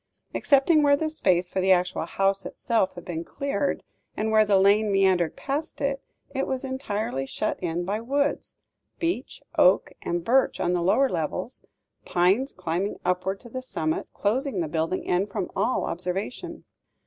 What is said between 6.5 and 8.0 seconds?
entirely shut in by